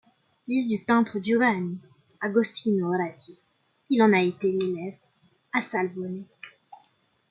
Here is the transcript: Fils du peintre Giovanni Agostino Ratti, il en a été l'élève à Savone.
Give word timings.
Fils 0.47 0.65
du 0.67 0.79
peintre 0.83 1.19
Giovanni 1.19 1.77
Agostino 2.21 2.89
Ratti, 2.89 3.37
il 3.91 4.01
en 4.01 4.11
a 4.13 4.21
été 4.23 4.51
l'élève 4.51 4.97
à 5.53 5.61
Savone. 5.61 6.25